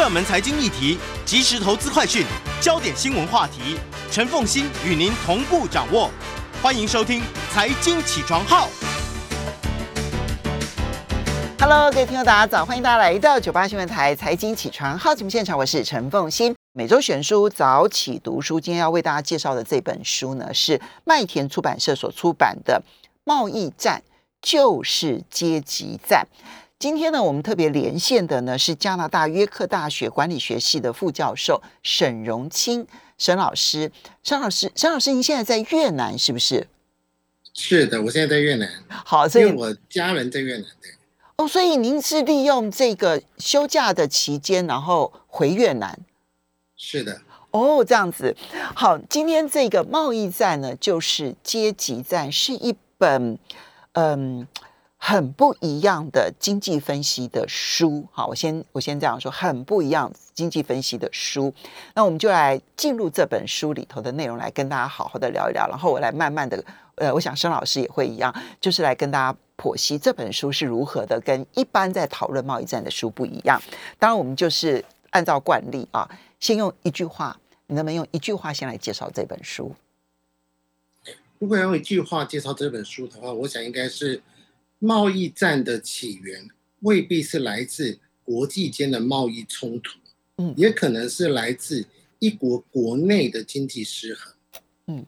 [0.00, 2.24] 热门财经议题、即时投资快讯、
[2.58, 3.76] 焦点新闻话题，
[4.10, 6.10] 陈凤欣与您同步掌握。
[6.62, 7.20] 欢迎收听
[7.52, 8.66] 《财经起床号》。
[11.60, 12.64] Hello，各位听众，大家早！
[12.64, 16.56] 欢迎大家来到九八新闻台《财经起床号》节目现场，我是陈凤欣。
[16.72, 22.82] 每周选书早起读书，今天要为大家介绍的这本书呢，是麦田出版社所出版的
[23.24, 24.02] 《贸易战
[24.40, 26.26] 就是阶级战》。
[26.80, 32.86] 今天呢，我们特别连线的呢是加拿大约克大学管理学系的副教授沈荣清
[33.18, 33.92] 沈老师。
[34.22, 36.66] 沈老师，沈老师，您现在在越南是不是？
[37.52, 38.66] 是的，我现在在越南。
[38.88, 40.64] 好，所以我家人在越南。
[40.80, 40.90] 对。
[41.36, 45.98] 哦，所以您是利用这个休假的期间，然后回越南。
[46.78, 47.20] 是的。
[47.50, 48.34] 哦，这样子。
[48.74, 53.38] 好，今天这个贸易战呢，就是阶级战，是一本
[53.92, 54.48] 嗯。
[55.02, 61.52] 很不一样的经济分析的书，好，我先我先这样说，很不一样经济分析的书。
[61.94, 65.66] 那我们就来进入这本书里头的内容，来跟大家好好的聊一聊。
[65.68, 66.62] 然后我来慢慢的，
[66.96, 73.60] 呃，我想申老师也会一样，就是来跟大家剖析这本书是如何的跟一般在讨论贸易战的书不一样。
[73.98, 76.06] 当然，我们就是按照惯例啊，
[76.38, 79.74] 先用一句话，你能不能用一句话先来介绍这本书？
[81.38, 84.22] 如果要用一句话介绍这本书的话，我想应该是。
[84.80, 86.48] 贸易战的起源
[86.80, 89.98] 未必是来自国际间的贸易冲突，
[90.38, 91.86] 嗯，也可能是来自
[92.18, 94.34] 一国国内的经济失衡，
[94.86, 95.06] 嗯，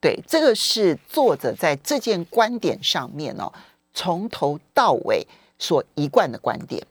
[0.00, 3.52] 对，这个是作者在这件观点上面哦，
[3.94, 5.26] 从头到尾
[5.58, 6.86] 所一贯的观点。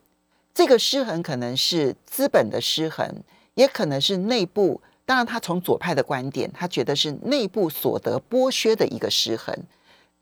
[0.53, 3.21] 这个失衡可能是资本的失衡，
[3.55, 9.53] 也可能是内部，当然他从左派的观点，他觉得是内部所得剥削的一个失衡。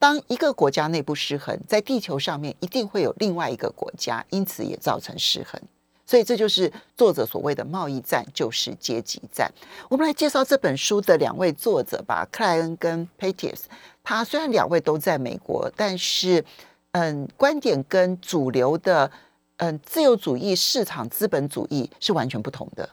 [0.05, 5.59] 当一个国家内部失衡，在地球上面一定会有另外一个国家，因此也造成失衡。
[6.05, 9.51] 所以这就是作者所谓的贸易战，就是阶级战。
[9.89, 13.67] 我们来介绍这本书的两位作者吧，克莱恩跟佩蒂斯。
[14.03, 16.45] 他虽然两位都在美国，但是
[16.91, 19.09] 嗯，观点跟主流的
[19.57, 22.87] 嗯自由主义市场资本主义是完全不同的。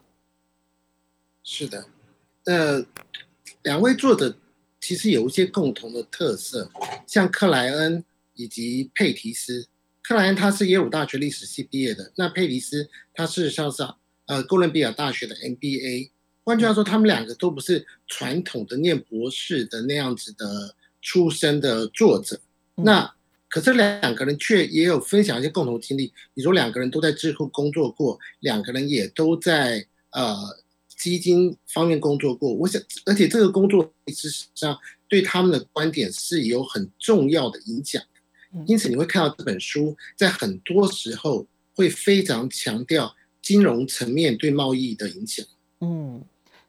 [1.42, 1.84] 是的，
[2.44, 2.82] 呃，
[3.64, 4.34] 两位作者。
[4.82, 6.68] 其实有一些共同的特色，
[7.06, 8.04] 像克莱恩
[8.34, 9.68] 以及佩提斯。
[10.02, 13.84] 克莱恩他是耶鲁大学历史系毕业的，那佩提斯他事实上是
[14.26, 16.10] 呃哥伦比亚大学的 MBA。
[16.42, 22.40] 换句话说，他们两个都不是传统的念博士的那样子的出身的作者。
[22.74, 23.14] 那
[23.48, 30.34] 可是两个人却也有分享一些共同经历，比如说两个人都在智库工作过，两个人也都在呃。
[31.02, 38.00] 基金方面工作过，我想，而且这个工作事实上对他们的观点是有很重要的影响。
[38.68, 45.44] 因此，你会看到这本书在很多时候会非常强调金融层面对贸易的影响。
[45.80, 46.22] 嗯，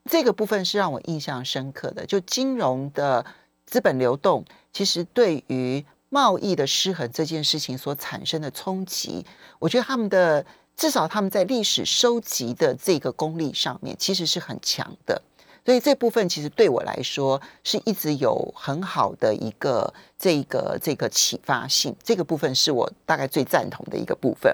[0.09, 3.23] 这个部分是让我印象深刻的，就金融的
[3.67, 9.23] 资本流动，其实对于贸易的失衡这件事情所产生的冲击，
[9.59, 10.43] 我觉得他们的。
[10.75, 15.21] 至少他们在历史收集的这个功力上面，其实是很强的。
[15.65, 21.95] 所以这部分其实对我来说是一直有很好的一个这个这个启发性。
[22.03, 24.53] 这个部分是我大概最赞同的一个部分。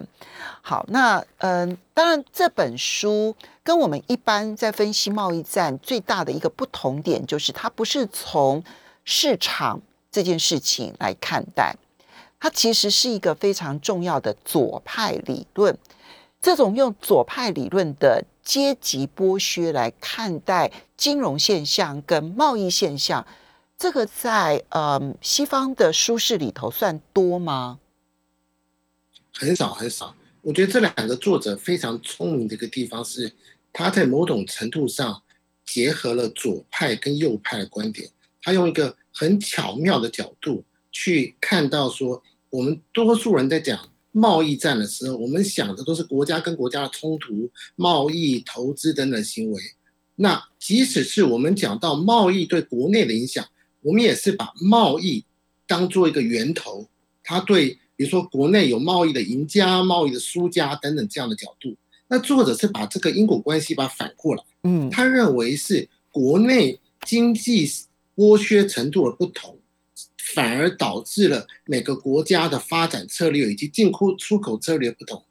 [0.62, 8.64] 好，那嗯，当然这本书跟我们一般在分析贸易战最大的一个不同点，就是它不是从
[9.04, 9.82] 市场
[10.12, 11.76] 这件事情来看待，
[12.40, 15.76] 它其实是一个非常重要的左派理论。
[16.42, 23.28] 这种用左派理论的阶级剥削来看待金融现象跟贸易现象，
[23.78, 27.80] 这个在呃西方的书市里头算多吗？
[29.34, 30.16] 很少很少。
[30.42, 33.34] 我觉得这两个作者非常聪明的一个地方是，
[33.74, 35.22] 他在某种程度上
[35.66, 38.10] 结合了左派跟右派的观点，
[38.42, 43.78] 他用一个很巧妙的角度去看到说，我们多数人在讲。
[44.12, 49.62] 贸易战的时候，我们想的都是国家跟国家的冲突、贸易、投资等等行为。
[50.16, 53.46] 那即使是我们讲到贸易对国内的影响，
[53.82, 55.24] 我们也是把贸易
[55.68, 56.88] 当做一个源头。
[57.24, 61.76] 它对，比如说国内有贸易的赢家、贸易的输家等等这样的角度。
[62.08, 67.70] 那作者是把这个因果关系把它反过来，嗯，他认为是国内经济
[68.16, 69.59] 剥削程度的不同。
[70.36, 75.24] 反而导致了每个国家的发展策略以及进出出口策略不同，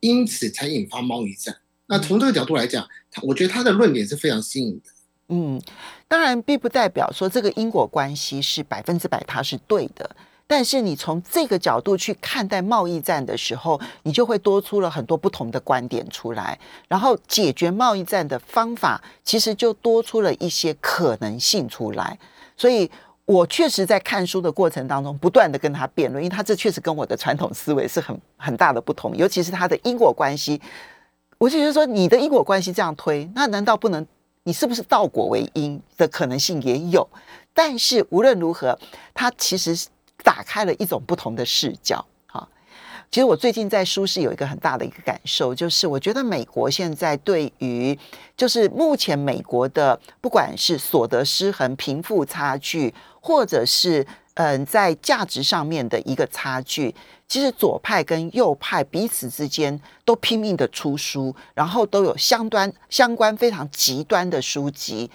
[0.00, 1.56] 因此才引发贸易战。
[1.86, 4.90] 那从这个角度来讲，他我觉得他的论点是非常新颖的。
[5.28, 5.60] 嗯，
[6.08, 10.08] 当然并不代表说这个因果关系是百分之百它是对的，
[10.46, 22.18] 但是你从这个角度去看待贸易战的时候，你就会多出了很多不同的观点出来，然后解决贸易战的方法其实就多出了一些可能性出来。
[22.56, 22.90] 所以
[23.26, 30.60] 我确实在看书的过程当中，不断的跟他辩论，因为他这确实跟我的传统思维是很很大的不同，尤其是他的因果关系。
[31.38, 34.06] 我就觉得说，你的因果关系这样推，那难道不能？
[34.44, 37.06] 你是不是倒果为因的可能性也有？
[37.52, 38.78] 但是无论如何，
[39.12, 39.88] 他其实
[40.22, 42.06] 打开了一种不同的视角。
[42.28, 42.48] 哈，
[43.10, 47.98] 其实我最近在书市有一个很大的一个感受，就是我觉得美国现在对于，
[48.36, 52.94] 就是目前美国的不管是所得失衡、贫富差距，
[53.26, 56.94] 或者是嗯在价值上面的一个差距。
[57.26, 65.10] 其实左派跟右派彼此之间都拼命的出书，然后都有相端相关非常极端的书籍，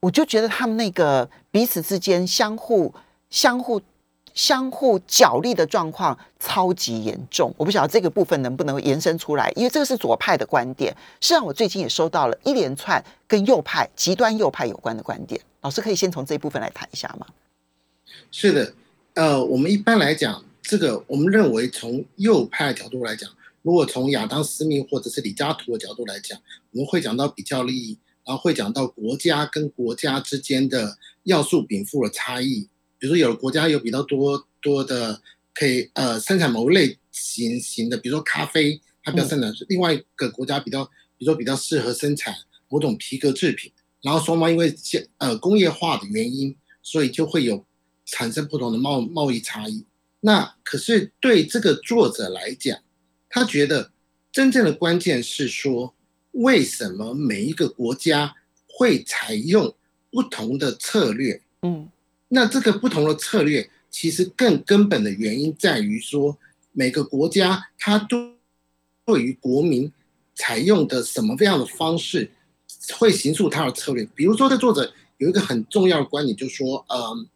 [0.00, 2.92] 我就觉得他们那个彼此之间相互
[3.30, 3.80] 相互
[4.34, 7.50] 相互角力的状况超级严重。
[7.56, 10.94] 我不晓得这个部分能不能延伸出来，因为这个是左派的观点。
[11.18, 15.40] 实际上，我最近也收到了一连串跟右派极端右派有关的观点。
[15.62, 17.26] 老师可以先从这一部分来谈一下吗？
[18.36, 18.74] 是的，
[19.14, 20.44] 呃，我们一般来讲。
[20.60, 23.30] 这个我们认为，从右派角度来讲，
[23.62, 26.36] 如果从亚当·斯密或者是李嘉图的角度来讲，
[26.72, 32.68] 我们会讲到比较利益，然后会讲到国家跟国家之间的要素禀赋的差异。
[32.98, 35.22] 比如说，有的国家有比较多多的
[35.54, 40.84] 可以呃生产某类型型的，比如说咖啡，它比较生产；嗯、另外一个国家比较，
[41.16, 42.34] 比如说比较适合生产
[42.68, 43.70] 某种皮革制品。
[44.02, 44.74] 然后双方因为
[45.18, 47.64] 呃工业化的原因，所以就会有
[48.04, 49.84] 产生不同的贸贸易差异。
[50.20, 52.78] 那可是对这个作者来讲，
[53.28, 53.90] 他觉得
[54.32, 55.94] 真正的关键是说，
[56.32, 58.34] 为什么每一个国家
[58.66, 59.74] 会采用
[60.10, 61.42] 不同的策略？
[61.62, 61.88] 嗯，
[62.28, 66.38] 那这个不同的策略，其实更根本的原因在于说，
[66.72, 68.34] 每个国家它都
[69.04, 69.92] 对于国民
[70.34, 72.30] 采用的什么样的方式，
[72.94, 74.08] 会形塑它的策略。
[74.14, 77.28] 比如说，这作者有一个很重要的观点，就是说，嗯，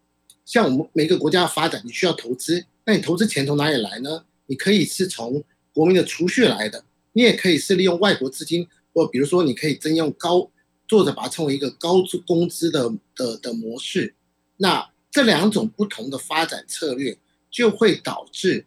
[0.49, 2.65] 像我们每个国家的发展，你需要投资。
[2.87, 4.25] 那你投资钱从哪里来呢？
[4.47, 10.51] 你可以是从国民的储蓄来的，你也可以是利用外国资金，或比如说你可以征用高，
[10.87, 11.97] 作者把它称为一个高
[12.27, 14.15] 工资的的的模式。
[14.57, 17.19] 那这两种不同的发展策略，
[17.51, 18.65] 就会导致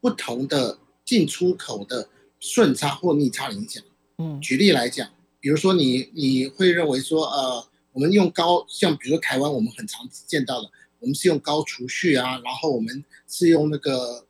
[0.00, 2.08] 不同的进出口的
[2.40, 3.80] 顺差或逆差影响。
[4.18, 5.08] 嗯，举例来讲，
[5.38, 10.70] 比如说你你会认为说，呃，我们用高，像比如说台湾，我们很常见到的。
[10.98, 14.24] 我们是用高储蓄啊，然后我们是用那个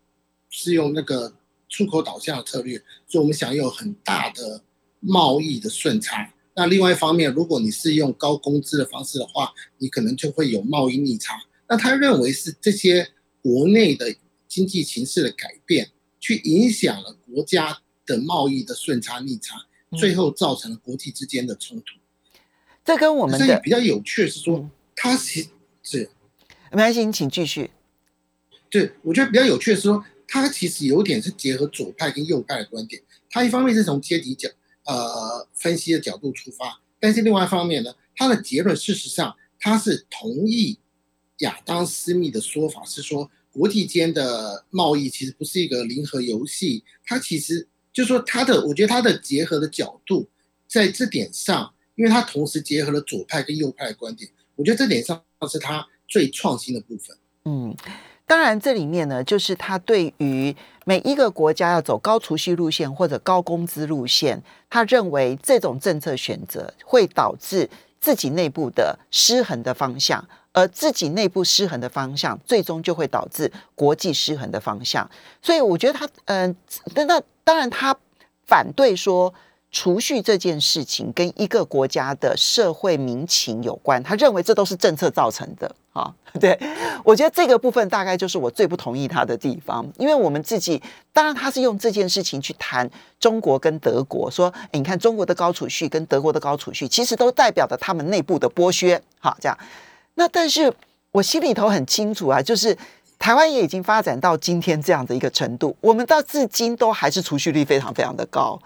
[0.48, 1.36] 是用那个
[1.68, 4.62] 出口导向的策略，所以我们享有很大的
[5.00, 6.32] 贸易的顺差。
[6.54, 11.42] 那另外一方面，如果你是用高工资的方式的话，你可能就会有贸易逆差。
[11.68, 13.10] 那他认为是这些
[13.42, 14.16] 国内的
[14.48, 19.66] 经济形势的改变，去影响了国家的贸易的顺差逆差，
[19.98, 22.01] 最后造成了国际之间的冲突。
[22.84, 25.48] 这跟我们的比较有趣是说，他其实
[25.82, 26.10] 是。
[26.70, 27.70] 没关系，你请继续。
[28.70, 33.02] 对，我觉得比较有趣的是说，他其实有点是结合左派跟右派的观点。
[33.30, 34.48] 他一方面是从阶级角
[34.84, 40.78] 呃分析的角度出发，但是另外一方面呢，他的结论事实上他是同意
[41.38, 46.84] 亚当斯密的说法，是说国际间的贸易其实不是一个零和游戏。
[47.04, 50.28] 他其实就是说他的，我觉得他的结合的角度
[50.66, 55.86] 在这点上，因为他同时结合了左派跟右派的观点，我觉得这点上是他。
[56.08, 57.74] 最创新的部分，嗯，
[58.26, 67.66] 当然这里面呢，就是他对于每一个国家要走高储蓄路线或者高工资路线，他认为这种政策选择会导致
[67.98, 70.22] 自己内部的失衡的方向，
[70.52, 75.10] 而自己内部失衡的方向，最终就会导致国际失衡的方向。
[75.40, 76.54] 所以我觉得他，嗯、
[76.94, 77.96] 呃，那当然他
[78.44, 79.32] 反对说。
[79.72, 86.12] 储蓄这件事情跟一个国家的社会民情有关，他认为这都是政策造成的啊。
[86.38, 86.58] 对，
[87.02, 92.88] 我觉得这个部分大概就是我最不同意他的地方，因为我们自己当然他是用这件事情去谈
[93.18, 99.58] 中国跟德国，说，诶，你看中国的高储蓄跟德国的高储蓄，其实都代表着他们内部的剥削，好这样。
[100.16, 100.70] 那但是
[101.12, 102.76] 我心里头很清楚啊，就是
[103.18, 108.60] 台湾也已经发展到今天这样的一个程度，我们到至今都还是储蓄率非常非常的高，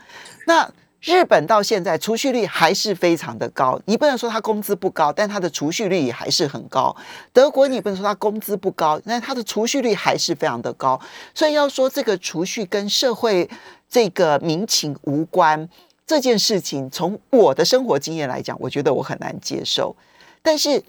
[0.49, 0.69] 那。
[1.07, 6.95] 日本到现在储蓄率还是非常的高，你不能说他工资不高，但他的储蓄率也还是很高。
[7.33, 11.01] 德国你不能说他工资不高，但他的储蓄率还是非常的高。
[11.33, 13.49] 所以要说这个储蓄跟社会
[13.89, 15.69] 这个民情无关
[16.05, 19.95] 这件事情，从我的生活经验来讲，我觉得我很难接受。
[20.43, 20.83] 但是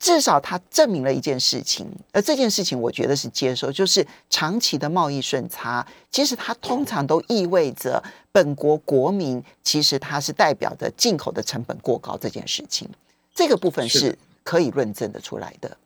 [0.00, 8.02] 至少它证明了一件事情，而这件事情我觉得是接受，就是长期的贸易顺差，其实它通常都意味着
[8.32, 12.88] 本国国民其实它是代表着进口的成本过高这件事情，
[13.34, 15.76] 这个部分是可以论证的出来的。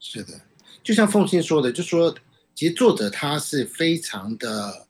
[0.00, 0.40] 是的，
[0.82, 2.12] 就像凤馨说的，就说
[2.56, 4.88] 其实作者他是非常的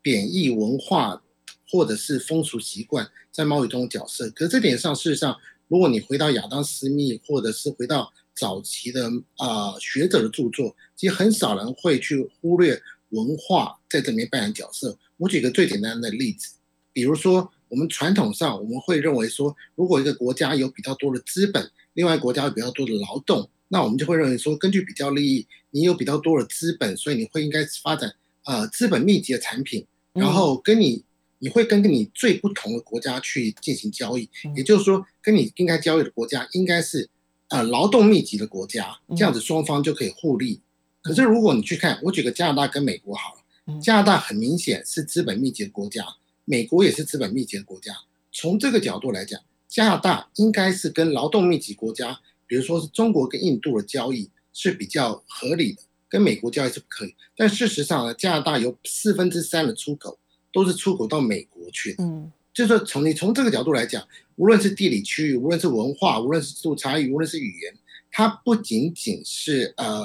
[0.00, 1.20] 贬义文化
[1.68, 5.36] 或者是风俗习惯在贸易中的角色，可是这点上事实上。
[5.66, 9.06] 如果你回到亚当·斯密，或者是回到早期的
[9.36, 12.80] 啊、呃、学者的著作，其实很少人会去忽略
[13.10, 14.96] 文化在这里面扮演角色。
[15.18, 16.54] 我举个最简单的例子，
[16.94, 31.04] 比如说我们传统上我们会认为说，如果一个国家有比较多的资本，另外国家有比较多的劳动，那我们就会认为说，根据比较利益，你有比较多的资本，所以你会应该发展呃资本密集的产品，然后跟你。
[31.42, 37.08] 你会跟跟你最不同的国家去进行交易，也就是说，跟你应该交易的国家应该是，
[37.50, 40.60] 呃，劳动密集的国家，这样子双方就可以互利。
[41.02, 46.04] 可是如果你去看，我举个加拿大跟美国好了，加拿大很明显是资本密集的国家，
[46.44, 47.92] 美国也是资本密集的国家。
[48.32, 57.14] 从这个角度来讲，加拿大应该是跟劳动密集国家，比如说是中国跟印度的交易是比较合理的，跟美国交易是不可以。
[57.36, 60.18] 但事实上呢，加拿大有四分之三的出口。
[60.52, 67.74] 都是出口到美国去的，嗯，就是从你从这个角度来讲，无论是地理区域，无论是文化，无论是制度差异，无论是语言，
[68.10, 70.04] 它不仅仅是呃，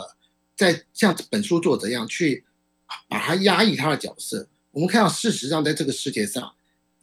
[0.56, 2.44] 在像本书作者一样去
[3.10, 4.48] 把它压抑它的角色。
[4.72, 6.54] 我们看到事实上，在这个世界上，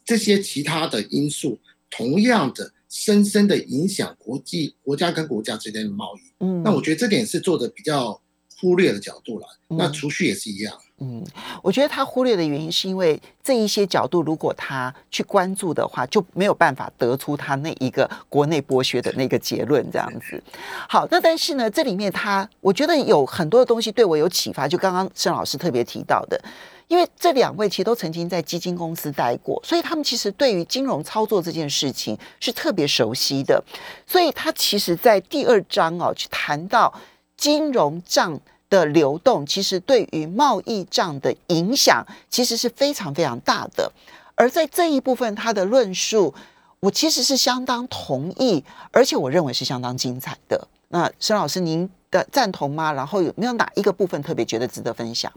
[0.05, 1.59] 这些其他的因素
[1.89, 6.21] 同样的深深的影响国际国家跟国家之间的贸易。
[6.39, 8.21] 嗯，那我觉得这点是做的比较
[8.57, 9.47] 忽略的角度了。
[9.69, 10.77] 那储蓄也是一样。
[10.99, 11.25] 嗯，
[11.61, 20.41] 我觉得他忽略的原因是因为这一些角度，如果他去关注的话，就没有办法得出他那一个国内剥削的那个结论这样子。
[20.87, 26.39] 好，那但是呢，这里面他我觉得有很多的东西对我有启发，就刚刚沈老师特别提到的，
[26.87, 33.61] 因为这两位其实都曾经在基金公司待过，所以他们其实对于金融操作这件事情是特别熟悉的。
[34.05, 36.93] 所以他其实在第二章哦，去谈到
[37.35, 38.39] 金融账。
[38.73, 43.91] 的流动其实对于贸易账的影响其实是非常非常大的，
[44.33, 46.33] 而在这一部分他的论述，
[46.79, 50.67] 我其实是相当同意，而且我认为是相当精彩的。
[50.87, 52.91] 那沈老师，您的赞同吗？
[52.91, 55.31] 然后有没有哪一个部分特别觉得值得分享？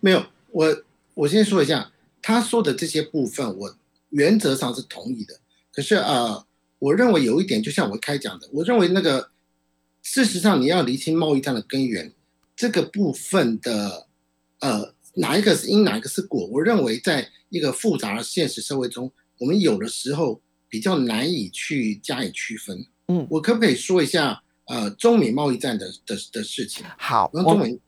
[0.00, 0.82] 没有，我
[1.14, 3.76] 我先说一下，他说的这些部分，我
[4.08, 5.34] 原则上是同意的。
[5.72, 6.44] 可是啊、
[6.80, 9.30] 我认为有一点，就像我开讲的，我认为那个。
[10.02, 12.12] 事实上，你要厘清贸易战的根源，
[12.56, 14.08] 这个部分的，
[14.58, 16.46] 呃，哪一个是因，哪一个是果？
[16.52, 22.84] 我认为，在一个复杂的现实社会中，我们有的时候比较难以去加以区分。
[23.08, 26.84] 嗯，我可不可以说一下，呃，中美贸易战的的的事情？
[26.98, 27.78] 好，中美，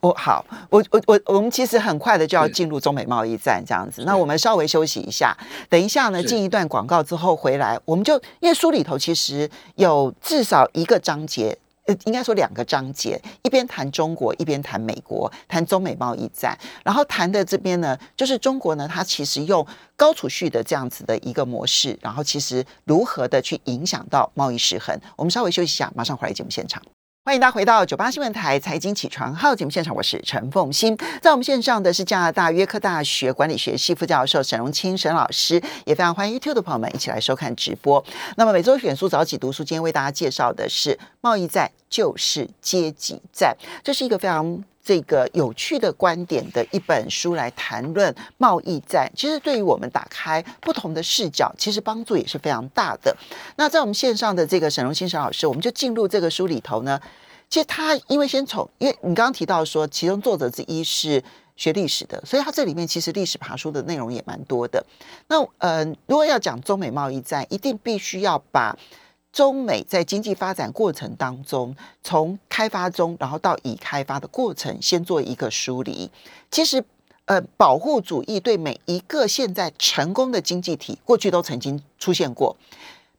[0.00, 4.04] 我，我好，我我我我们其实很快的就要进入中美贸易战这样子。
[4.06, 5.36] 那我们稍微休息一下，
[5.68, 11.58] 等一下呢，进一段广告之后回来，我们就因为书里头其实有至少一个章节。
[11.86, 16.58] 呃，应该说两个章节，一边谈中国，一边谈美国，谈中美贸易战。
[16.82, 24.98] 然后谈的这边呢，就是中国呢，它其实用高储蓄的这样子的一个模式，然后其实如何的去影响到贸易失衡。
[25.16, 26.82] 我们稍微休息一下，马上回来节目现场。
[27.26, 30.94] 欢迎大家回到九八新闻台财经起床号节目现场，我是陈凤欣。
[31.22, 35.54] 在我们线上的是加拿大约克大学管理学系副教授沈荣清沈老师，
[35.86, 38.04] 也非常欢迎 YouTube 的朋友们一起来收看直播。
[38.36, 40.90] 那么每周选书早起读书，今天为大家介绍的是
[41.22, 49.10] 《贸易战就是阶级战》，这是一个非常这个有趣的观点的一本书，来谈论贸易战。
[49.16, 53.16] 其实对于我们打开不同的视角，其实帮助也是非常大的。
[53.56, 57.00] 那在我们线上的这个沈荣钦沈老师，我们就进入这个书里头呢。
[57.48, 61.22] 其实他因为先从，因为你刚刚提到说，其中作者之一是
[61.56, 64.84] 学历史的，所以他这里面其实历史爬书的内容也蛮多的。
[65.28, 68.76] 那呃，如果要讲中美贸易战，一定必须要把
[69.34, 71.74] 中美在经济发展过程当中，
[72.04, 76.08] 从开发中然后到已开发的过程，先做一个梳理。
[76.52, 76.82] 其实
[77.24, 82.54] 呃，保护主义对每一个现在成功的经济体，过去都曾经出现过。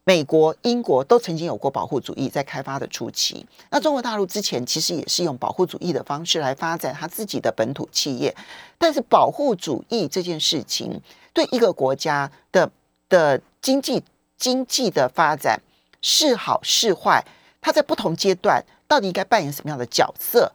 [0.05, 3.45] 美国、英国都曾经有过保护主义，在开发的初期。
[3.71, 8.33] 那中国大陆之前其实也是用保护主义的方式来发展它自己的本土企业。
[8.77, 11.01] 但是，保护主义这件事情
[11.33, 12.71] 对一个国家的
[13.09, 14.01] 的经济
[14.37, 15.59] 经济的发展
[16.07, 17.25] 是好是坏，
[17.59, 20.53] 他在不同阶段到底应该扮演什么样的角色？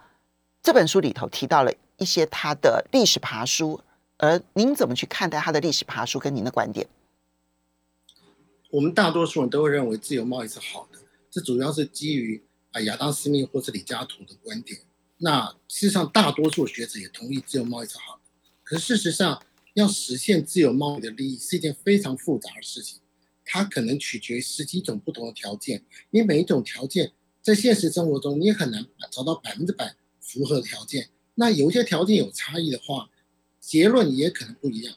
[0.62, 3.80] 这本书里头提到了一些他的历史爬书，
[4.19, 6.87] 而您怎么去看待他的历史爬书跟您的观点？
[8.71, 12.40] 我们大多数人都会认为自由贸易是好的，这主要是基于
[12.71, 14.78] 啊亚当·斯密或是李嘉图的观点。
[15.19, 18.21] 那事实上，大多数学者也同意自由贸易是好的。
[18.62, 19.42] 可事实上，
[19.75, 23.00] 要实现自由贸易的利益是一件非常复杂的事情，
[23.52, 25.83] 它可能取决于十几种不同的条件。
[26.11, 27.11] 你每一种条件
[27.42, 31.09] 在现实生活中，你也很难找到百分之百符合的条件。
[31.35, 33.11] 那有一些条件有差异的话，
[33.59, 34.95] 结论也可能不一样。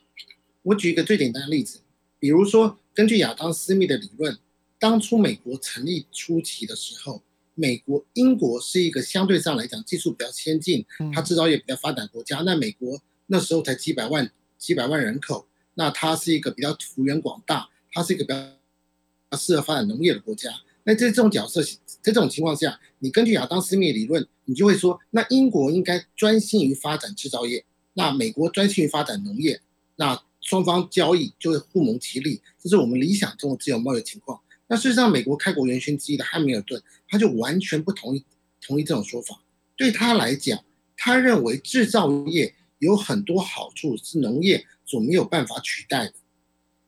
[0.61, 1.79] 我举一个最简单的例子，
[2.19, 4.37] 比如说，根据亚当·斯密的理论，
[4.77, 7.23] 当初美国成立初期的时候。
[7.55, 10.83] 美国、英国是一个相对上来讲技术比较先进，
[11.13, 12.39] 它制造业比较发达国家。
[12.39, 20.49] 那美国那时候才几百万、几百万人口，那它是一个比较幅员广大，它是一个比较适合发展农业的国家。
[20.83, 29.61] 那在这种角色、在这种情况下，你根据亚当·斯密理论，你就会说，那英国应该专心于发展制造业，那美国专心于发展农业，
[29.95, 34.41] 那双方交易就会互蒙其利，这是我们理想中的自由贸易情况。
[34.67, 38.25] 那事实上，美国开国元勋之一的汉密尔顿，他就完全不同意
[38.59, 39.41] 同意这种说法。
[39.77, 40.65] 对他来讲，
[40.97, 46.13] 他认为制造业有很多好处是农业所没有办法取代的。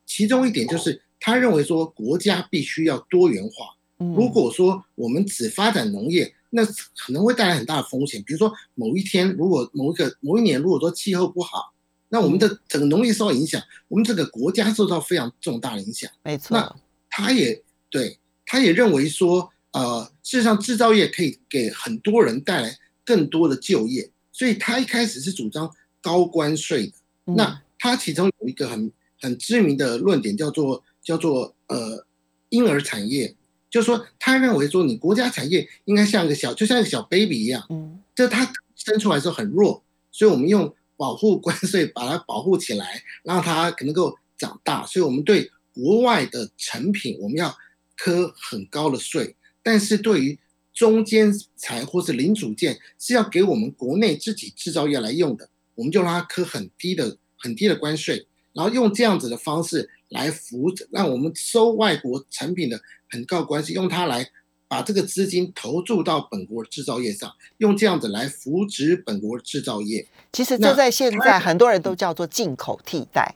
[0.05, 3.75] 其中一点就是，他认为说国家必须要多元化。
[3.97, 8.21] 如果说我们只发展农业，那可能会带来很大的风险。
[8.23, 11.73] 比如说，某一天如果某一个某一年如果说气候不好，
[12.09, 16.09] 那我们的整个农业受到影响，我们这个国家受到非常重大的影响。
[16.23, 16.57] 没错。
[16.57, 16.75] 那
[17.09, 17.61] 他也。
[17.87, 25.71] 对，他也认为说，呃，事实上制造业可以给很多人带来更多的就业，所以他一开始是主张
[26.01, 26.93] 高关税的。
[27.27, 32.05] 嗯、那他其中有一个很很知名的论点叫做叫做呃
[32.49, 33.35] 婴儿产业，
[33.69, 44.85] 就是说他认为说你国家产业应该像个小就像一个小 baby 一样，嗯，就他生出来的时候很弱，所以我们用保护关税把它保护起来，让它可能够长大。
[44.85, 47.55] 所以我们对国外的成品我们要。
[47.97, 50.37] 科很高的税，但是对于
[50.73, 62.81] 中间材或是零组件是要给我们国内自己制造业来用的，我们就让它科很低的很低的关税，然后用这样子的方式来扶，让我们收外国产品的
[63.11, 64.27] 很高关税，用它来
[64.67, 70.07] 把这个资金投注到本国的制造业上，用这样子来扶植本国的制造业。
[70.33, 73.35] 其实这在现在很多人都叫做进口替代。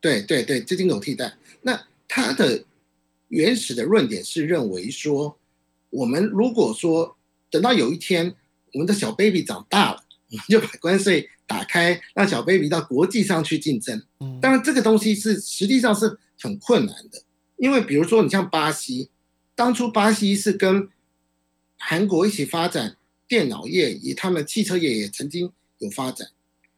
[0.00, 1.34] 对对对，这进口替代。
[1.60, 2.64] 那它的。
[3.28, 5.38] 原始的论点是认为说，
[5.88, 7.16] 我们如果说
[7.48, 8.34] 等到有一天
[8.74, 14.02] 我们的小 baby 长大了，我们就把关税打开，让小 baby 到国际上去竞争。
[14.40, 17.22] 当然，这个东西是实际上是很困难的，
[17.56, 19.10] 因为比如说你像巴西，
[19.54, 20.88] 当初巴西是跟
[21.76, 22.96] 韩国一起发展
[23.28, 26.28] 电脑业，以他们汽车业也曾经有发展，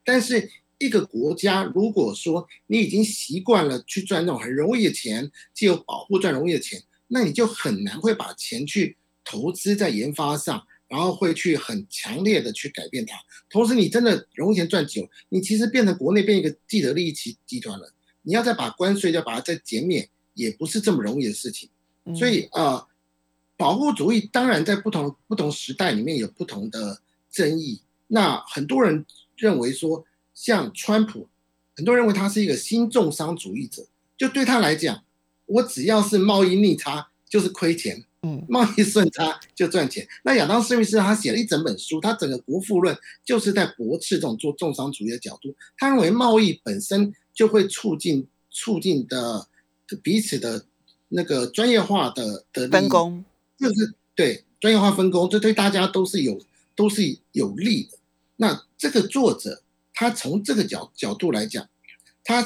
[0.05, 0.51] 但是。
[0.79, 13.16] 一个国家，如果说你已经习惯了去赚那种很容易的钱，既有保护赚容易的钱，那你就很难会把钱去投资在研发上，然后会去很强烈的去改变它。
[13.50, 17.92] 同时，你真的容易钱赚久，你其实变成国内变一个既得利益集集团了。
[18.22, 21.68] 你要再把关税要把它再减免，也不是这么容易的事情。
[22.16, 22.88] 所以啊、呃，
[23.57, 27.80] 保护主义当然在不同不同时代里面有不同的争议。
[28.07, 29.04] 那很多人
[29.37, 30.07] 认为说。
[30.37, 31.28] 像川普，
[31.76, 35.04] 很多人认为他是一个新重商主义者，就对他来讲，
[35.46, 40.07] 我只要是贸易逆差就是亏钱，嗯，贸易顺差就赚钱。
[40.23, 45.55] 那亚当·斯密斯他写了一整本书，他整个《国富论》就是在驳斥这种做重商主义的角度。
[45.77, 49.47] 他认为贸易本身就会促进促进的
[50.03, 50.65] 彼此的
[51.09, 53.25] 那个专业化的的分工，
[53.59, 56.41] 就是对专业化分工，这对大家都是有
[56.75, 57.99] 都是有利的。
[58.37, 59.61] 那这个作者。
[59.97, 61.69] 他从这个角角度来讲，
[62.25, 62.45] 他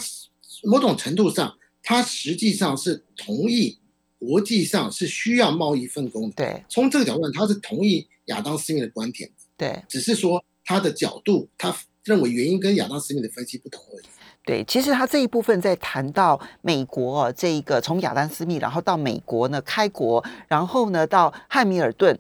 [0.64, 3.78] 某种程度上，他实际上是同意
[4.18, 6.34] 国际上是需要贸易分工的。
[6.36, 9.30] 对，从这个角度，他是同意亚当斯密的观点。
[9.56, 14.04] 对，只是说他的角度，他认为原因跟亚当斯密的分析不同而已。
[14.44, 22.18] 对，其实他这一部分在谈到美国、哦、这一个从亚当斯密，然后到美国呢开国，然后呢到汉密尔顿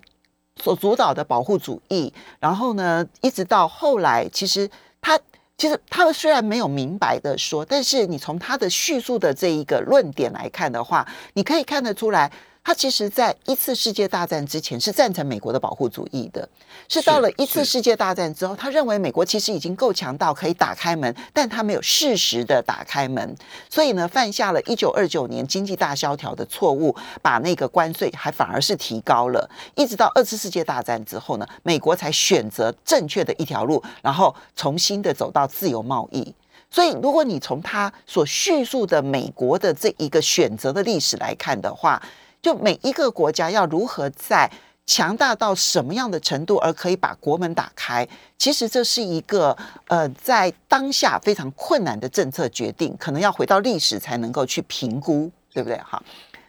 [0.56, 4.70] 所主导的保护主义，然后呢一直到后来，其实。
[5.00, 5.18] 他
[5.58, 12.30] 其实他们虽然没有明白的说，但是你从他的叙述的这一个论点来看的话，你可以看得出来。
[12.68, 16.46] 他其实，在一次世界大战之前是赞成美国的保护主义的，
[16.86, 23.34] 是到了一次世界大战之后，他认为美国其实已经够强到可以打开门，但他没有适时的打开门，
[23.70, 36.34] 所以呢，犯下了一九二九年经济大萧条的错误，把那个关税还反而是提高了，一直到二次世界大战之后呢，美国才选择正确的一条路，然后重新的走到自由贸易。
[36.70, 42.02] 所以，如果你从他所叙述的美国的这一个选择的历史来看的话，
[42.48, 44.50] 就每一个国家要如何在
[44.86, 48.08] 强大到什么样的程度，而可以把国门打开？
[48.38, 49.54] 其实这是一个
[49.88, 55.76] 呃，在当下非常困难的政策决定，可能要回到历史才能够去评估，对不对？
[55.76, 56.02] 哈，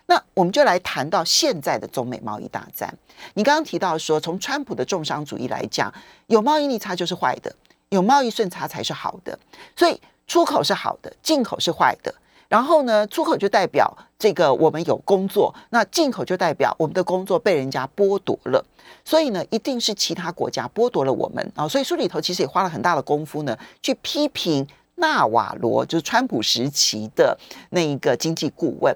[0.06, 2.98] 那我们就来谈到现在的中美贸易大战。
[3.34, 5.94] 你刚刚提到说，从川普的重商主义来讲，
[6.28, 7.54] 有贸易逆差就是坏的，
[7.90, 9.38] 有贸易顺差才是好的，
[9.76, 12.16] 所以出口是好的，进口是坏的。
[12.50, 18.66] 然后呢，出口就代表这个我们有工作，那进口就代表我们的工作被人家剥夺了。
[19.06, 21.68] 所以呢，一定是其他国家剥夺了我们啊。
[21.68, 27.38] 所以书里头其实也花了很大的功夫呢，去批评纳瓦罗，就是川普时期的
[27.70, 28.96] 那一个经济顾问。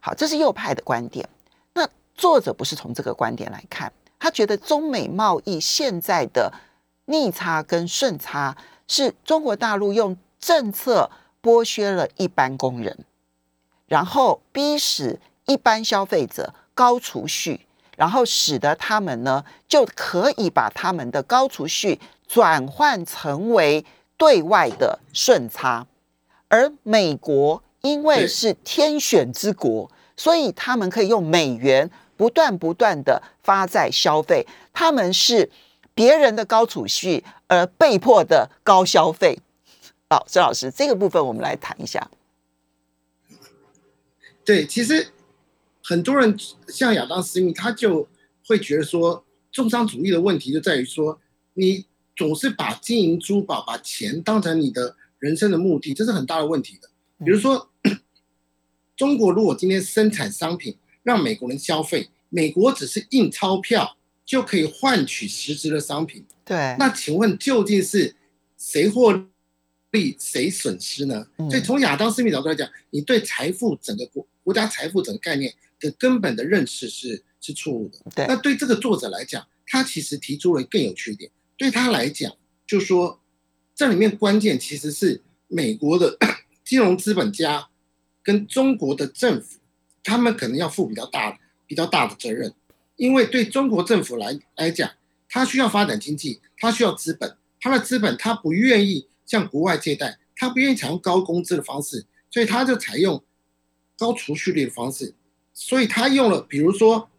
[0.00, 1.28] 好，这是右派的观点。
[1.74, 6.50] 那作者不是从这个观点来看，他觉得中美贸易现在的
[7.04, 11.10] 逆差跟顺差是中国大陆用政策。
[11.42, 13.04] 剥削了一般工人，
[13.86, 23.84] 然后逼使一般消费者高储蓄，然后使得他们呢就可以把他们的高储蓄转换成为
[24.16, 25.86] 对外的顺差，
[26.48, 35.50] 而美国因为是天选之国，所以他们可以用美元不断不断的发债消费，他们是
[35.94, 39.38] 别人的高储蓄而被迫的高消费。
[40.10, 42.10] 好，孙老师，这个部分我们来谈一下。
[44.42, 45.08] 对，其实
[45.82, 46.34] 很多人
[46.68, 48.08] 像亚当·斯密，他就
[48.46, 51.20] 会觉得说，重商主义的问题就在于说，
[51.52, 51.84] 你
[52.16, 56.88] 总是把金银珠宝、把钱当成你的人生的目的，这是很大的问题的。
[57.18, 57.68] 比如说，
[58.96, 66.24] 中国如果今天生产商品让美国人消费，美国只是印钞票就可以换取实质的商品。
[66.46, 68.16] 对，那请问究竟是
[68.56, 69.26] 谁获？
[69.90, 71.26] 利谁损失呢？
[71.50, 77.98] 所以从亚当·斯密角度来讲，你对财富整个国国家财富整个概念的根本的认识是是错误的。
[78.14, 81.30] 对，那对这个作者来讲，他其实提出了更有趣一点。
[81.56, 82.30] 对他来讲，
[82.66, 83.20] 就是说
[83.74, 86.18] 这里面关键其实是美国的
[86.64, 87.68] 金融资本家
[88.22, 89.58] 跟中国的政府，
[90.04, 92.52] 他们可能要负比较大比较大的责任，
[92.96, 94.90] 因为对中国政府来来讲，
[95.30, 99.06] 他需要发展经济，他需要资本，他的资本他不愿意。
[99.28, 103.22] 向国外借贷，他不愿意采用高工资的方式，所以他就采用
[103.96, 105.14] 高储蓄率的方式。
[105.52, 107.10] 所以他用了，比如说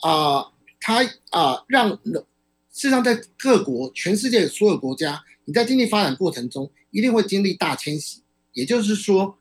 [0.00, 2.24] 啊、呃，他啊、呃，让事
[2.72, 9.36] 实上在各国、全世界所有国家，你在经济发展过程中一定会经历大迁徙，也就是说，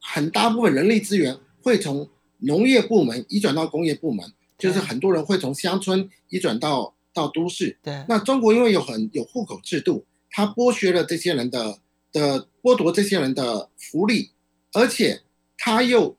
[0.00, 7.78] 很大部分人力资源会从农业部门移转到工业部门，就是很多人会从乡村移转到到都市。
[7.82, 10.04] 对，那中国因为有很有户口制度。
[10.36, 11.78] 他剥削了这些人的
[12.12, 14.32] 的剥夺这些人的福利，
[14.74, 15.22] 而且
[15.56, 16.14] 他又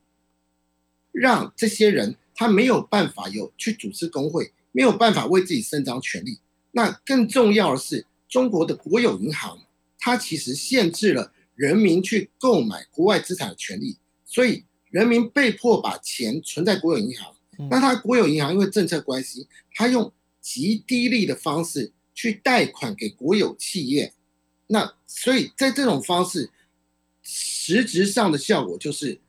[1.11, 6.39] 让这些人他没有办法有去组织工会，没有办法为自己伸张权利。
[6.71, 9.59] 那更重要的是，中国的国有银行，
[9.99, 17.35] 它其实限制了人民去购买国外资产的权利，所以人民被迫把钱存在国有银行。
[17.69, 21.93] 那他国有银行因为政策关系，他用极低利的方式。
[22.17, 24.11] 去贷款给国有企业，
[24.65, 26.49] 那所以在这种方式，
[27.21, 29.19] 实质上的效果就是，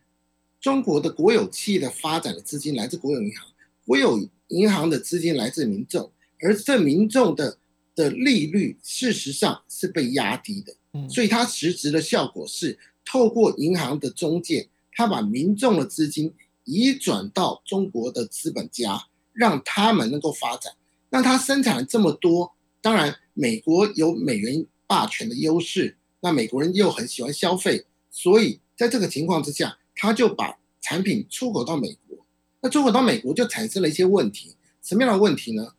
[0.59, 3.47] 中国的国有企业的发展的资金来自国有银行，
[3.85, 7.59] 国有银行的资金来自民众，而这民众的
[7.95, 10.75] 的利率事实上是被压低的，
[11.11, 20.73] 所以它实质的效果是透过银行的中介，他把民众的资金移转到中国的资本家，让他们能够发展，
[21.11, 22.55] 那他生产了这么多。
[22.81, 32.25] 当然，美国有美元霸权的优势，那美国人又很喜欢消费，所以在这个情况之下，他就把产品出口到美国。
[32.61, 35.75] 那出口到美国就产生了一些问题，什么样的问题呢？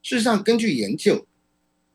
[0.00, 1.26] 事实上，根据研究，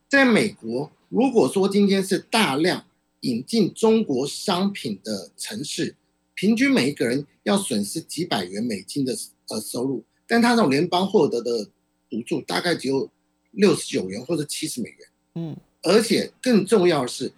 [0.08, 2.84] 在美国，如果说今天是大量
[3.20, 5.96] 引进中国商品的城市，
[6.34, 9.16] 平均每一个人要损失几百元美金的
[9.48, 11.70] 呃收入，但他从联邦获得的
[12.10, 13.10] 补助大概只有。
[13.54, 17.32] 六十九元或者七十美元，嗯，而且更重要的是，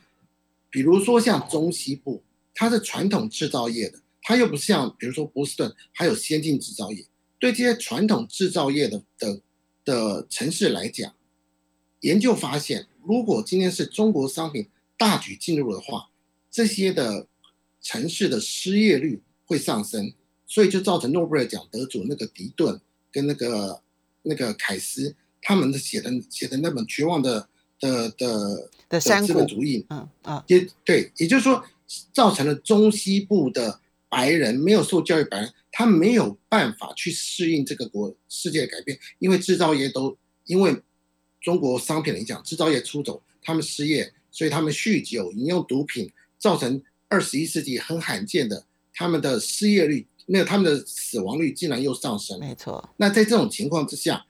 [0.71, 2.23] 比如说像中西部，
[2.55, 7.07] 它是传统制造业的，它又不像比如说波士顿还有先进制造业。
[7.39, 9.41] 对这些传统制造业的的
[9.85, 11.15] 的城市来讲，
[12.01, 16.11] 研究发现，如果今天是中国商品大举进入的话，
[16.51, 17.27] 这些的
[17.83, 20.15] 城市的失业率会上升，
[20.47, 22.81] 所以就造成诺贝尔奖得主那个迪顿
[23.13, 23.83] 跟那个
[24.23, 25.15] 那个凯斯。
[25.47, 31.65] 他们的写的写的那本绝望的的的的资本主义，嗯啊，也对，也就是说，
[32.13, 33.79] 造成了中西部的
[34.09, 40.83] 白人没有受教育白人，他没有办法去适应这个国世界的改变，因为制造业都因为
[41.41, 52.41] 中国商品的影响，制造业出走，他们失业，所以他们酗酒、饮用毒品，造成二十一世纪很罕见的他们的失业率，没有他们的死亡率竟然又上升。
[52.41, 52.91] 没错。
[52.97, 54.26] 那在这种情况之下，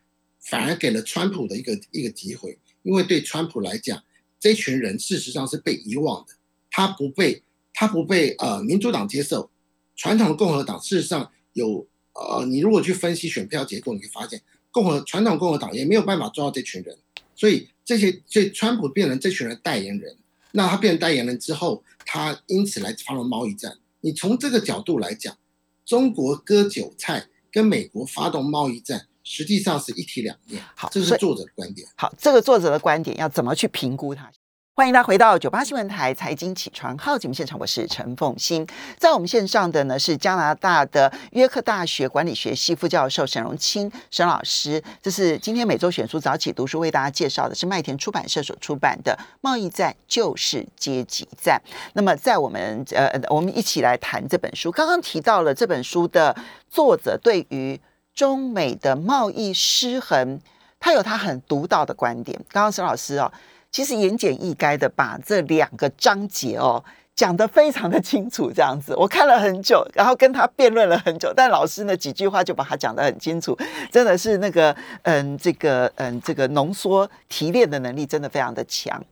[0.48, 4.02] 反而给了川普的一个一个机会，因为对川普来讲，
[4.38, 6.34] 这群人事实上是被遗忘的，
[6.70, 7.42] 他不被
[7.74, 9.50] 他不被呃民主党接受。
[9.96, 16.96] 传统的共和党事实上有呃，你如果去分析选票结构，你会发现共和传统共和党也没有办法抓到这群人，
[17.34, 20.16] 所以这些所以川普变成这群人代言人。
[20.52, 23.78] 那他变成代言人之后，他因此来发动贸易战。
[24.00, 25.36] 你从这个角度来讲，
[25.84, 30.62] 中国割韭菜跟美国发动贸易战，实际上是一体两面。
[30.76, 31.86] 好，这是作者的观点。
[31.96, 34.30] 好，这个作者的观点要怎么去评估它？
[34.72, 38.64] 欢迎大家回到九八新闻台财经起床号节目现场，我是陈凤欣。
[38.98, 44.80] 在我们线上的呢是加拿大的约克大学管理学系副教授沈荣清沈老师。
[45.02, 51.60] 这是今天每周选书早起读书为大家介绍的，是麦田出版社所出版的《贸易战就是阶级战》。
[51.94, 54.70] 那么在我们呃，我们一起来谈这本书。
[54.70, 56.36] 刚刚提到了这本书的
[56.70, 57.80] 作者对于
[58.16, 60.40] 中美的贸易失衡，
[60.80, 62.36] 他有他很独到的观点。
[62.50, 63.32] 刚刚沈老师哦。
[63.72, 66.82] 其实言简意赅的把这两个章节哦
[67.14, 73.54] 讲得非常的清楚，这样子我看了很久，然后跟他辩论了很久，但老师呢几句话就把他讲得很清楚，
[73.92, 79.04] 真的是那个嗯这个嗯这个浓缩提炼的能力真的非常的强。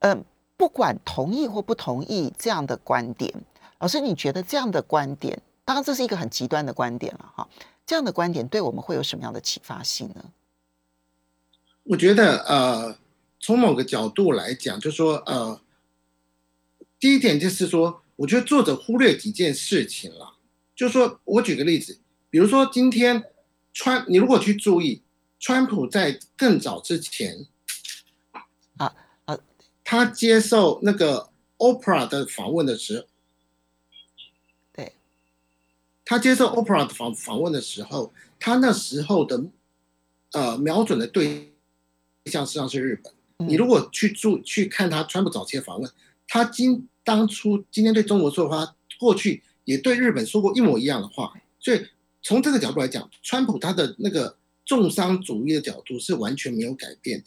[0.00, 0.22] 嗯，
[0.56, 3.32] 不管同意或不同意这样的观点，
[3.80, 7.48] 老师你觉得这样的观点，当然这是一个很极端的观点了哈，
[7.90, 10.32] 这样的观点对我们会有什么样的启发性呢？
[11.82, 12.96] 我觉得呃。
[13.42, 15.58] 从某个角度来讲，就是说，呃，
[17.00, 20.36] 第一点就是说，我觉得作者忽略几件事情了。
[20.76, 21.98] 就是说我举个例子，
[22.28, 23.24] 比如说今天
[23.72, 25.02] 川，你如果去注意，
[25.38, 27.46] 川普在更早之前，
[28.76, 29.38] 啊啊，
[29.82, 33.06] 他接受那个 Oprah 的访问的时候，
[34.74, 34.92] 对，
[36.10, 39.44] 他接受 Oprah 的访访问的时候，他那时候的
[40.32, 41.52] 呃瞄准的对
[42.24, 43.12] 象实际上是日本。
[43.48, 45.88] 你如果去注去看他川普早期的访问，
[46.26, 51.86] 他今当初今天对中国说的话，过去也对日本说过一模一样的话，所以
[52.20, 57.26] 从这个角度来讲，川普他的那个重商主义的角度是完全没有改变的。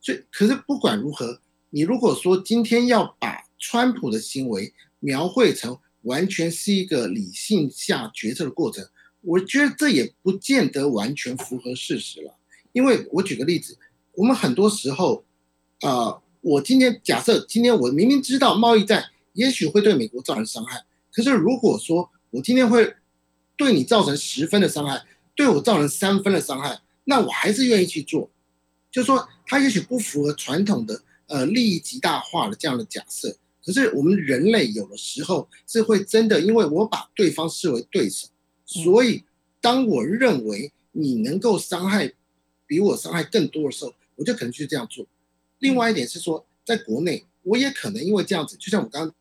[0.00, 5.78] 所以，可是不管如何，你如果说今天要把川普的行为描绘成
[6.08, 8.88] 完全是一个理性下决策的过程，
[9.20, 12.36] 我觉得这也不见得完全符合事实了。
[12.72, 13.78] 因为我举个例子，
[14.14, 15.24] 我们很多时候。
[15.80, 22.96] 啊、呃，我今天假设今天我明明知道贸易战也许会对美国造成伤害，可是如果说我今天会
[23.56, 28.28] 对你造成十分的伤害，对我造成三分的伤害，那我还是愿意去做。
[28.90, 33.36] 就是说，它也许不符合传统的呃利益极大化的这样的假设，
[33.68, 38.28] 可是我们人类有的时候是会真的，因为我把对方视为对手，
[38.64, 39.24] 所以
[39.60, 42.14] 当我认为你能够伤害
[42.66, 45.06] 比我伤害更多的时候，我就可能去这样做。
[45.58, 49.14] 另外一点是说，在国内我也可能因为这样子，就像我刚刚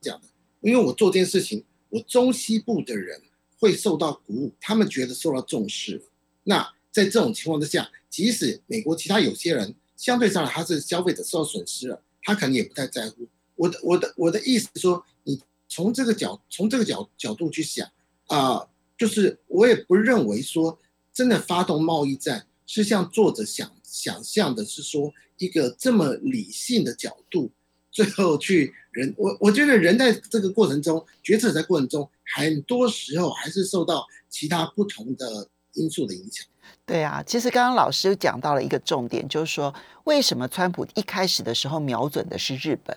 [0.00, 0.28] 讲的，
[0.60, 3.20] 因为我做这件事情，我中西部的人
[3.58, 6.00] 会受到鼓舞，他们觉得受到重视。
[6.44, 13.26] 那在这种情况之下，即使美国其他有些人相对上来他是消费者受到损失了，他可能也不太在乎。
[13.62, 17.88] 我的我的我的意思是说，你从这个角从这个角角度去想
[18.26, 20.78] 啊、就是我也不认为说
[21.12, 25.12] 真的发动贸易战是像作者想想象的是说。
[25.38, 27.50] 一个这么理性的角度，
[27.90, 36.46] 最后去人，我我觉得人在这个过程中，决策在过程中，很多时候还是受到其他不同的因素的影响。
[36.86, 42.96] 对啊，其实刚刚老师讲到了一个重点，就是说为什么川普一开始的时候瞄准的是日本？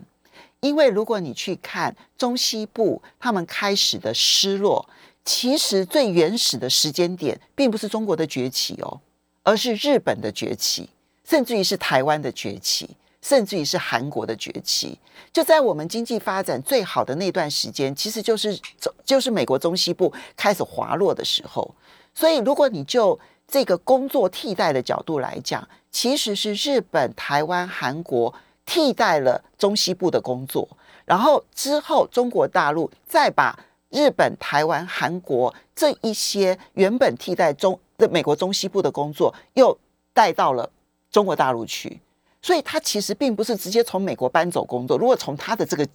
[0.62, 4.88] 因为如果你去看中西部他们开始的失落，
[5.24, 9.00] 其实最原始的时间点并不是中国的崛起哦，
[9.44, 10.90] 而是日本的崛起。
[11.24, 12.88] 甚至于是台湾的崛起，
[13.20, 14.96] 甚至于是韩国的崛起，
[15.34, 18.56] 就在我们经济发展最好的那段时间，其实就是
[19.04, 21.74] 就是美国中西部开始滑落的时候。
[22.14, 28.32] 所以，如果你就这个工作替代的角度来讲，其实是日本、台湾、韩国
[28.66, 30.68] 替代了中西部的工作，
[31.06, 33.58] 然后之后中国大陆再把
[33.90, 39.78] 日本、台湾、韩国这一些原本替代中的美国中西部的工作，又
[40.14, 40.70] 带到了。
[41.12, 42.02] 中国大陆去，
[42.42, 44.98] 所以他其实并不是直接从美国搬走工作。
[44.98, 45.88] 如果从他的这个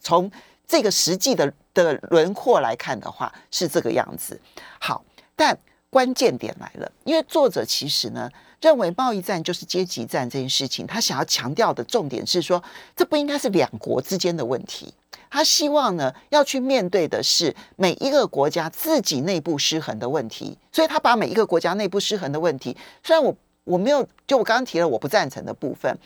[0.00, 0.28] 从
[0.66, 4.40] 这个实际的的轮廓来看的话，是这个样子。
[4.80, 5.04] 好，
[5.36, 5.56] 但
[5.90, 8.28] 关键点来了，因为作者其实呢
[8.64, 12.62] 认为贸易战就是阶级战这件事情，他想要强调的重点是说，
[12.96, 14.94] 这不应该是两国之间的问题。
[15.28, 25.98] 他希望呢，要去面对的是每一个国家自己内部失衡的问题，所以他把每一个国家内部失衡的问题，虽然我我没有，就我刚刚提了我不赞成的部分，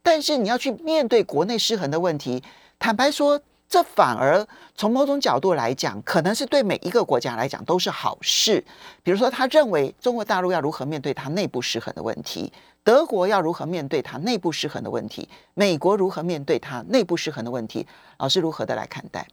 [0.00, 2.40] 但是你要去面对国内失衡的问题，
[2.78, 8.64] 坦白说，这反而从某种角度来讲，可能是对每一个国家来讲都是好事。
[9.02, 12.52] 比如说，他认为中国大陆要如何面对它内部失衡的问题。
[12.84, 15.28] 德国要如何面对它内部失衡的问题？
[15.54, 17.84] 美国如何面对它内部失衡的问题？
[18.18, 19.26] 老师如何的来看待？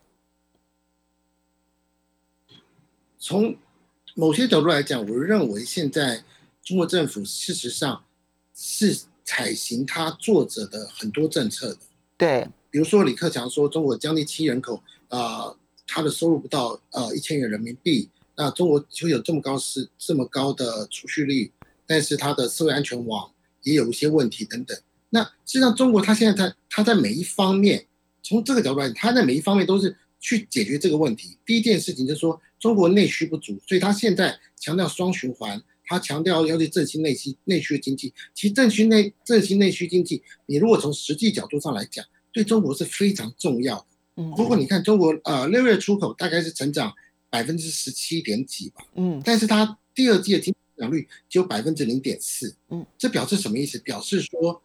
[3.19, 3.55] 从
[4.15, 6.23] 某些角度来讲，我认为现在
[6.63, 8.03] 中国政府事实上
[8.55, 11.79] 是采行他作者的很多政策的。
[12.17, 15.55] 对，比如说李克强说，中国将近七人口啊、
[15.85, 21.51] 他的收入不到呃一千元人民币，那中国就有这么高是这么高的储蓄率，
[21.85, 23.29] 但是他的社会安全网。
[23.65, 24.77] 也有一些问题等等。
[25.11, 27.85] 那实际上，中国它现在在它在每一方面，
[28.21, 31.37] 从这个角度来讲，它在每一方面都是去解决这个问题。
[31.45, 38.13] 第一件事情就是说，中国内需不足，所以它现在强调双循环，它强调要去振兴内需内需经济。
[38.33, 43.85] 其实振兴内振兴内需经济，你如果从实际角度上来讲，对中国是非常重要的。
[44.17, 46.93] 嗯，如果你看中国呃六月出口大概是成长
[47.29, 53.79] 百分之十七点几吧，嗯，但是它第二季的经增长率只有百分之零点四，嗯，这表示什么意思？
[53.79, 54.61] 表示说，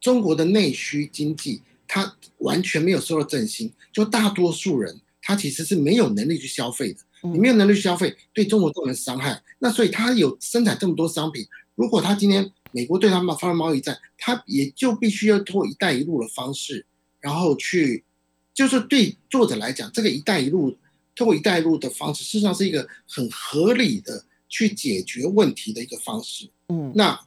[0.00, 7.00] 中国的内需经济它完全没有受到振兴，就大多数人他其实是没有能力去消费的。
[7.22, 9.42] 你没有能力去消费，对中国造成伤害。
[9.58, 16.84] 那所以他有生产这么多商品，如果他今天美国对他们发生贸易战，他也就必须要通过“一带一路”的方式，
[17.20, 18.04] 然后去，
[18.52, 20.76] 就是对作者来讲，这个“一带一路”
[21.16, 24.26] 通过“一带一路”的方式，事实上是一个很合理的。
[24.46, 27.18] 去解决问题的一个方式，嗯，那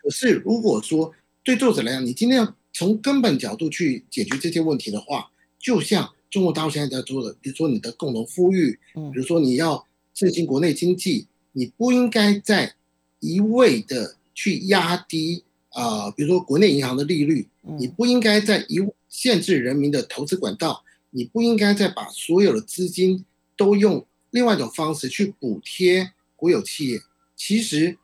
[0.00, 9.84] 可是如果说对作者来讲，你今天要从根本角度去解决这些问题的话，就像中国大陆现在在做的，比如说你的共同富裕，嗯，比如说你要
[10.14, 12.76] 振兴国内经济，你不应该在
[13.18, 23.24] 一味的去压低啊，呃，比如说国内银行的利率，你不应该在一限制人民的投资管道，你不应该再把所有的资金
[23.56, 26.12] 都用另外一种方式去补贴。
[26.36, 27.00] 国有企业
[27.34, 27.96] 其实，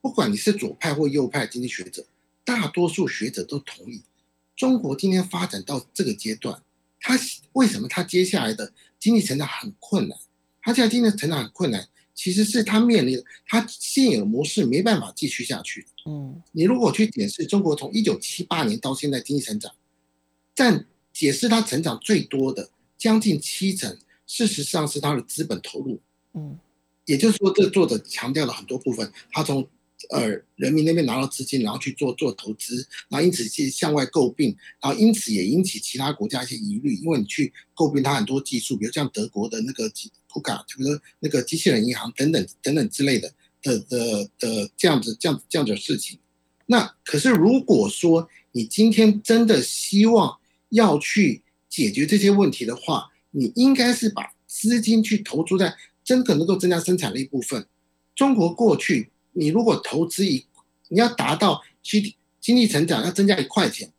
[0.00, 2.06] 不管你是左派或右派经济学者，
[2.44, 4.02] 大多数学者都同意，
[4.56, 6.62] 中国今天发展到这个阶段，
[7.00, 7.18] 它
[7.52, 10.16] 为什么它接下来的经济成长很困难？
[10.62, 11.88] 它现在经济成长很困难，
[12.22, 15.86] 其实是他面临的它现有模式没办法继续下去。
[16.04, 19.72] 嗯，你如果去解释中国从一九七八年到现在经济成长，
[20.54, 25.98] 占解释它成长最多的将近七成，事实上是它的资本投入。
[26.34, 26.58] 嗯。
[27.06, 29.66] 也就是说，这作者强调了很多部分，他从
[30.10, 39.88] 呃人民那边拿到资金，然后去做做投资，然后因此去向外诟病，然后因此也引起其他国家一些疑虑，因为你去诟病他很多技术，比如像德国的那个
[40.32, 46.18] 图卡，比如说那个机器人银行等等等等之类的的的的这样子这样子这样子的事情。
[46.66, 50.38] 那可是如果说你今天真的希望
[50.68, 55.76] 要去解决这些问题的话，你应该是把资金去投注在。
[56.02, 57.64] 真可能够增加生产力部分。
[58.16, 60.44] 中国过去，你如果投资一，
[60.88, 63.92] 你要达到经经济成长要增加一块钱，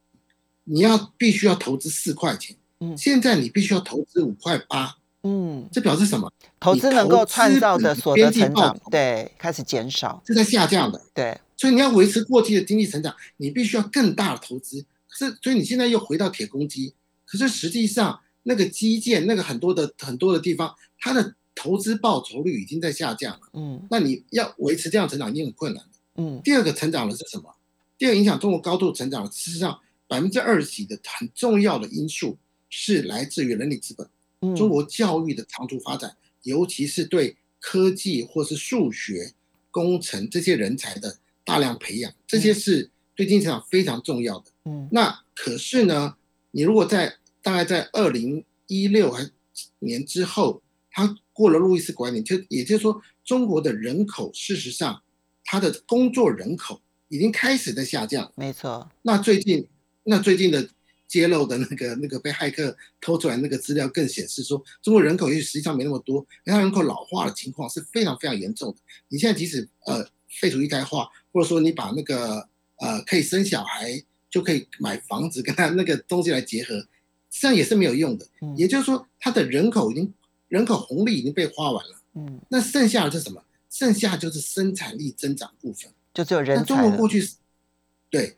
[0.65, 2.58] 你要必须要投资四块钱。
[2.80, 4.98] 嗯，现在你必须要投资五块八。
[5.23, 6.31] 嗯，这表示什么？
[6.60, 11.01] 投资能够创造的所得成长，对，开始减少，是在下降的。
[11.13, 14.86] 对，所以你要维持过去的经济成长，你必须要更大的投资。
[15.07, 16.93] 可是，所以你现在又回到铁公鸡。
[17.25, 21.36] 可是实际上，那个基建，那个很多的很多的地方，它的。
[21.53, 26.41] 投资报酬率已经在下降了，嗯，那你要维持这样成长已经很困难了，嗯。
[26.43, 27.53] 第二个成长的是什么？
[27.99, 32.38] 第二个影响中国高度成长的，事实上百分之二十几的很重要的因素
[32.69, 34.12] 是来自于人力资本，嗯，
[34.56, 39.34] 中国教育的长足发展，尤其是对科技或是数学、
[39.69, 44.89] 工程这些人才的大量培养，这些是对经济成长非常重要的，嗯。
[44.92, 46.15] 那可是呢，
[46.52, 49.15] 你如果在大概在二零一六
[49.79, 55.02] 年之后，他过了路易斯管理，就也就是说，中国的人口事实上，
[55.44, 58.31] 他的工作人口已经开始在下降。
[58.35, 58.89] 没错。
[59.04, 59.67] 那最近，
[60.04, 60.69] 那最近的
[61.12, 68.77] 揭露的那个 那个被骇客偷出来那个资料，更显示说，中国人口也许实际上没那么多，因为它人口老化的情况是非常非常严重的。
[69.09, 70.07] 你现在即使呃
[70.39, 72.47] 废除一胎化，或者说你把那个
[72.77, 76.87] 呃可以生小孩就可以买房子跟他那个东西来结合，实
[77.29, 78.25] 际上也是没有用的。
[78.41, 80.13] 嗯、也就是说，它的人口已经
[80.47, 82.01] 人口红利已经被花完了。
[82.15, 83.43] 嗯，那剩下的是什么？
[83.69, 86.63] 剩下就是生产力增长部分，就只有人才。
[86.65, 87.25] 中国过去，
[88.09, 88.37] 对，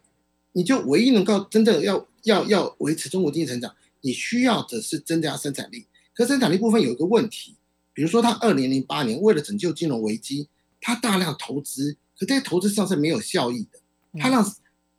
[0.51, 5.85] 你就唯一能够真正要要要维持中国经济成长，你需要的是增加生产力。
[6.13, 7.55] 可生产力部分有一个问题，
[7.93, 10.47] 比如说他二零零八年为了拯救金融危机，
[10.81, 13.79] 他大量投资，可这些投资上是没有效益的。
[14.19, 14.43] 他让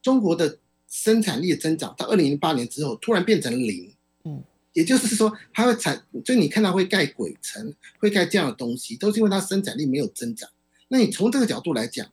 [0.02, 0.58] 中国的
[0.88, 3.92] 生产力的增长到二零零八年之后突然变成零。
[4.24, 4.42] 嗯。
[4.72, 10.50] 也就是说，它会产，就你看到会盖鬼城，会盖这样的东西，都是因为它生产力没有增长。
[10.88, 12.04] 那你从这个角度来讲，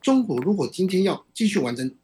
[0.00, 1.94] 中国如果今天要继续完成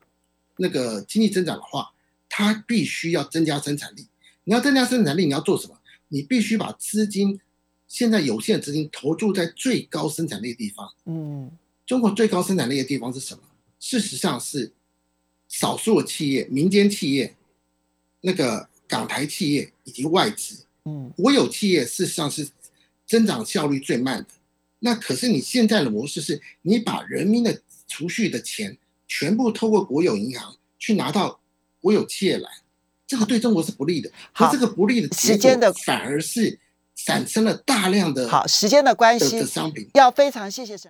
[0.58, 1.94] 那个经济增长的话，
[2.38, 4.06] 它必须要增加生产力。
[4.44, 5.78] 你要增加生产力，你要做什么？
[6.08, 7.40] 你必须把资金，
[7.88, 10.92] 现在有限的资金投注在最高生产力的地方。
[11.06, 11.50] 嗯，
[11.86, 13.40] 中国最高生产力的地方是什么？
[13.80, 14.70] 事实上是
[15.48, 17.34] 少数的企业、民间企业，
[18.20, 18.68] 那个。
[18.88, 22.48] 港台企业以及外资，嗯，国有企业事实上是
[23.04, 24.28] 增长效率最慢的。
[24.78, 28.78] 那可是你现在的模式是，你把人民的储蓄的钱
[29.08, 31.40] 全部透过国有银行去拿到
[31.86, 32.50] 国有企业来，
[33.06, 34.10] 这个对中国是不利的。
[34.32, 36.58] 好，这个不利的时间的反而是
[36.96, 39.88] 产生了大量的好时间的关系的商品。
[39.94, 40.84] 要非常谢谢沈。